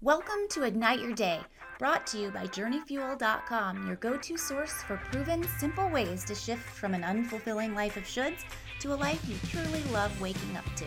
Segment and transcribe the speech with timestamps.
[0.00, 1.40] Welcome to Ignite Your Day,
[1.80, 6.62] brought to you by JourneyFuel.com, your go to source for proven, simple ways to shift
[6.62, 8.44] from an unfulfilling life of shoulds
[8.78, 10.84] to a life you truly love waking up to.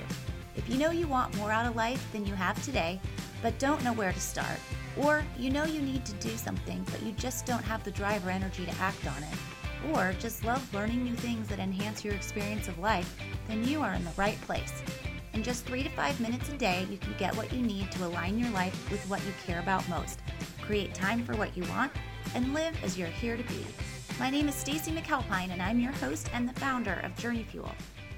[0.56, 3.02] If you know you want more out of life than you have today,
[3.42, 4.58] but don't know where to start,
[4.96, 8.26] or you know you need to do something but you just don't have the drive
[8.26, 12.14] or energy to act on it, or just love learning new things that enhance your
[12.14, 13.14] experience of life,
[13.50, 14.82] then you are in the right place.
[15.34, 18.06] In just three to five minutes a day, you can get what you need to
[18.06, 20.20] align your life with what you care about most,
[20.62, 21.90] create time for what you want,
[22.36, 23.66] and live as you're here to be.
[24.20, 27.72] My name is Stacy McAlpine, and I'm your host and the founder of Journey Fuel.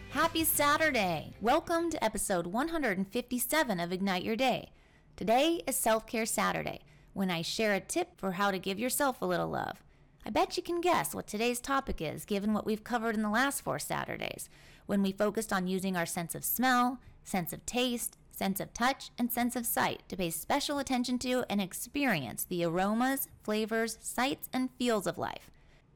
[0.09, 1.35] Happy Saturday!
[1.39, 4.71] Welcome to episode 157 of Ignite Your Day.
[5.15, 6.79] Today is Self Care Saturday,
[7.13, 9.83] when I share a tip for how to give yourself a little love.
[10.25, 13.29] I bet you can guess what today's topic is, given what we've covered in the
[13.29, 14.49] last four Saturdays
[14.85, 19.11] when we focused on using our sense of smell, sense of taste, sense of touch,
[19.17, 24.49] and sense of sight to pay special attention to and experience the aromas, flavors, sights,
[24.51, 25.51] and feels of life.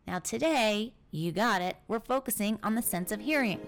[0.08, 3.60] Now, today, you got it, we're focusing on the sense of hearing.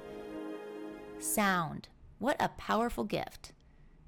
[1.19, 1.89] Sound.
[2.19, 3.51] What a powerful gift.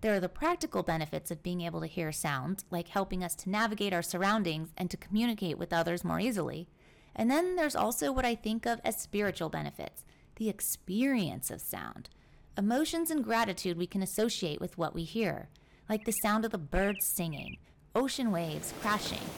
[0.01, 3.49] There are the practical benefits of being able to hear sounds, like helping us to
[3.49, 6.67] navigate our surroundings and to communicate with others more easily.
[7.15, 10.03] And then there's also what I think of as spiritual benefits,
[10.41, 12.09] the experience of sound.
[12.57, 15.49] Emotions and gratitude we can associate with what we hear,
[15.87, 17.59] like the sound of the birds singing,
[17.93, 19.29] ocean waves crashing,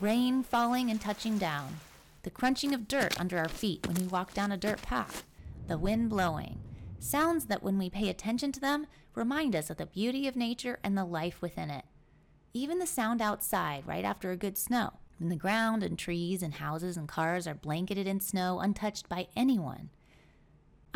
[0.00, 1.76] rain falling and touching down,
[2.22, 5.24] the crunching of dirt under our feet when we walk down a dirt path,
[5.68, 6.58] the wind blowing.
[6.98, 10.78] Sounds that, when we pay attention to them, remind us of the beauty of nature
[10.82, 11.84] and the life within it.
[12.54, 16.54] Even the sound outside right after a good snow, when the ground and trees and
[16.54, 19.90] houses and cars are blanketed in snow untouched by anyone.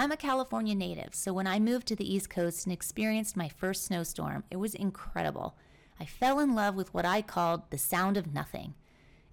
[0.00, 3.48] I'm a California native, so when I moved to the East Coast and experienced my
[3.48, 5.56] first snowstorm, it was incredible.
[5.98, 8.74] I fell in love with what I called the sound of nothing.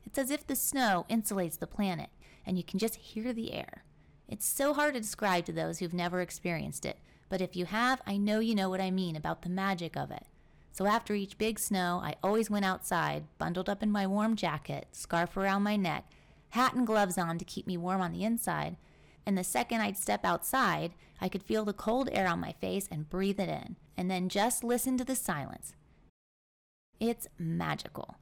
[0.07, 2.09] It's as if the snow insulates the planet
[2.47, 3.83] and you can just hear the air.
[4.27, 6.97] It's so hard to describe to those who've never experienced it,
[7.29, 10.09] but if you have, I know you know what I mean about the magic of
[10.09, 10.25] it.
[10.71, 14.87] So after each big snow, I always went outside, bundled up in my warm jacket,
[14.93, 16.05] scarf around my neck,
[16.49, 18.77] hat and gloves on to keep me warm on the inside,
[19.25, 22.87] and the second I'd step outside, I could feel the cold air on my face
[22.91, 25.75] and breathe it in, and then just listen to the silence.
[26.99, 28.15] It's magical.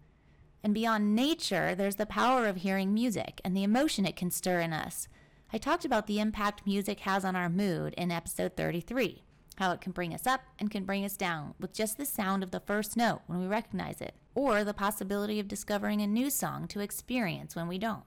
[0.64, 4.62] And beyond nature, there's the power of hearing music and the emotion it can stir
[4.62, 5.08] in us.
[5.52, 9.24] I talked about the impact music has on our mood in episode 33,
[9.58, 12.44] how it can bring us up and can bring us down with just the sound
[12.44, 16.30] of the first note when we recognize it, or the possibility of discovering a new
[16.30, 18.04] song to experience when we don't.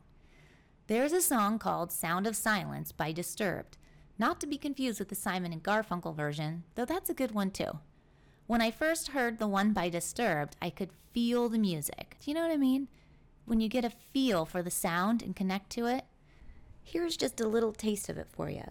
[0.88, 3.76] There's a song called Sound of Silence by Disturbed,
[4.20, 7.50] not to be confused with the Simon and Garfunkel version, though that's a good one
[7.50, 7.80] too.
[8.46, 12.16] When I first heard the one by Disturbed, I could feel the music.
[12.20, 12.86] Do you know what I mean?
[13.46, 16.04] When you get a feel for the sound and connect to it?
[16.84, 18.62] Here's just a little taste of it for you.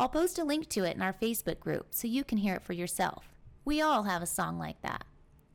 [0.00, 2.62] I'll post a link to it in our Facebook group so you can hear it
[2.62, 3.34] for yourself.
[3.66, 5.04] We all have a song like that.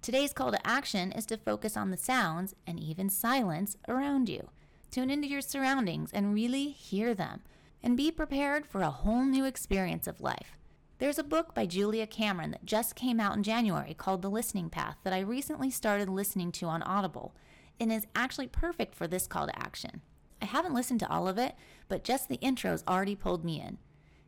[0.03, 4.50] Today's call to action is to focus on the sounds and even silence around you.
[4.91, 7.41] Tune into your surroundings and really hear them.
[7.81, 10.59] And be prepared for a whole new experience of life.
[11.00, 14.69] There's a book by Julia Cameron that just came out in January called The Listening
[14.69, 17.33] Path that I recently started listening to on Audible
[17.79, 20.01] and is actually perfect for this call to action.
[20.39, 21.56] I haven't listened to all of it,
[21.88, 23.79] but just the intros already pulled me in.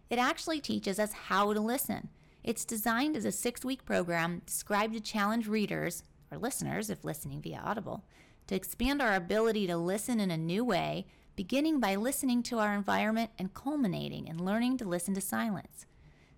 [0.10, 2.10] It actually teaches us how to listen.
[2.44, 7.42] It's designed as a six week program described to challenge readers, or listeners if listening
[7.42, 8.06] via Audible,
[8.48, 11.06] to expand our ability to listen in a new way,
[11.36, 15.86] beginning by listening to our environment and culminating in learning to listen to silence.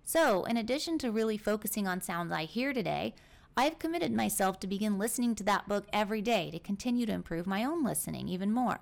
[0.04, 3.14] So, in addition to really focusing on sounds I hear today,
[3.56, 7.46] I've committed myself to begin listening to that book every day to continue to improve
[7.46, 8.80] my own listening even more.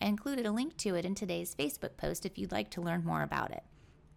[0.00, 3.04] I included a link to it in today's Facebook post if you'd like to learn
[3.04, 3.62] more about it.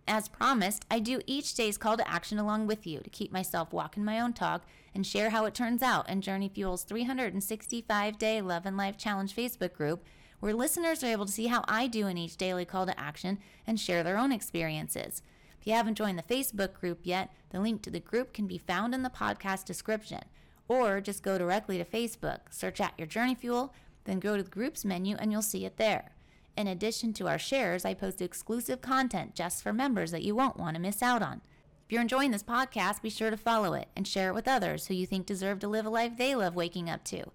[0.08, 3.74] As promised, I do each day's call to action along with you to keep myself
[3.74, 4.64] walking my own talk
[4.94, 9.36] and share how it turns out in Journey Fuel's 365 day Love and Life Challenge
[9.36, 10.06] Facebook group,
[10.40, 13.40] where listeners are able to see how I do in each daily call to action
[13.66, 15.24] and share their own experiences.
[15.60, 18.60] If you haven't joined the Facebook group yet, the link to the group can be
[18.60, 20.22] found in the podcast description.
[20.68, 23.74] Or just go directly to Facebook, search at your Journey Fuel,
[24.04, 26.12] then go to the groups menu and you'll see it there.
[26.58, 30.58] In addition to our shares, I post exclusive content just for members that you won't
[30.58, 31.42] want to miss out on.
[31.86, 34.88] If you're enjoying this podcast, be sure to follow it and share it with others
[34.88, 37.26] who you think deserve to live a life they love waking up to.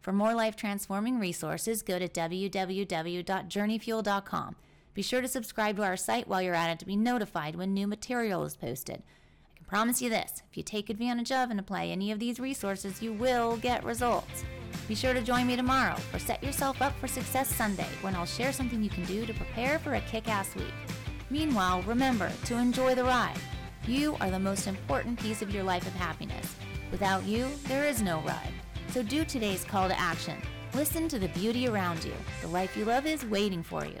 [0.00, 4.56] For more life transforming resources, go to www.journeyfuel.com.
[4.94, 7.72] Be sure to subscribe to our site while you're at it to be notified when
[7.72, 9.04] new material is posted.
[9.50, 12.40] I can promise you this if you take advantage of and apply any of these
[12.40, 14.44] resources, you will get results.
[14.88, 18.26] Be sure to join me tomorrow for Set Yourself Up for Success Sunday when I'll
[18.26, 20.74] share something you can do to prepare for a kick ass week.
[21.30, 23.38] Meanwhile, remember to enjoy the ride.
[23.86, 26.56] You are the most important piece of your life of happiness.
[26.90, 28.52] Without you, there is no ride.
[28.88, 30.36] So do today's call to action.
[30.74, 32.12] Listen to the beauty around you.
[32.40, 33.98] The life you love is waiting for you.